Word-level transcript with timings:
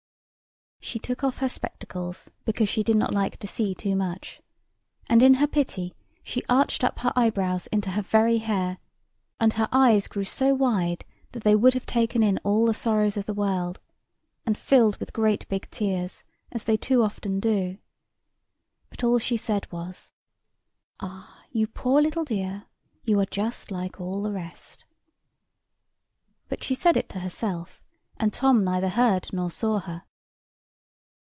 She 0.83 0.97
took 0.99 1.23
off 1.23 1.37
her 1.37 1.47
spectacles, 1.47 2.31
because 2.43 2.67
she 2.67 2.83
did 2.83 2.97
not 2.97 3.13
like 3.13 3.37
to 3.37 3.47
see 3.47 3.73
too 3.75 3.95
much; 3.95 4.41
and 5.07 5.21
in 5.23 5.35
her 5.35 5.47
pity 5.47 5.93
she 6.23 6.43
arched 6.49 6.83
up 6.83 6.99
her 6.99 7.13
eyebrows 7.15 7.67
into 7.67 7.91
her 7.91 8.01
very 8.01 8.39
hair, 8.39 8.77
and 9.39 9.53
her 9.53 9.69
eyes 9.71 10.07
grew 10.09 10.23
so 10.25 10.53
wide 10.55 11.05
that 11.31 11.43
they 11.43 11.55
would 11.55 11.75
have 11.75 11.85
taken 11.85 12.23
in 12.23 12.39
all 12.39 12.65
the 12.65 12.73
sorrows 12.73 13.15
of 13.15 13.25
the 13.27 13.33
world, 13.33 13.79
and 14.45 14.57
filled 14.57 14.97
with 14.97 15.13
great 15.13 15.47
big 15.47 15.69
tears, 15.69 16.23
as 16.51 16.63
they 16.65 16.75
too 16.75 17.03
often 17.03 17.39
do. 17.39 17.77
But 18.89 19.03
all 19.03 19.19
she 19.19 19.37
said 19.37 19.71
was: 19.71 20.13
"Ah, 20.99 21.43
you 21.51 21.67
poor 21.67 22.01
little 22.01 22.25
dear! 22.25 22.65
you 23.05 23.17
are 23.21 23.27
just 23.27 23.69
like 23.71 24.01
all 24.01 24.23
the 24.23 24.31
rest." 24.33 24.83
But 26.49 26.63
she 26.63 26.73
said 26.75 26.97
it 26.97 27.07
to 27.09 27.19
herself, 27.19 27.81
and 28.17 28.33
Tom 28.33 28.65
neither 28.65 28.89
heard 28.89 29.31
nor 29.31 29.49
saw 29.51 29.79
her. 29.79 30.03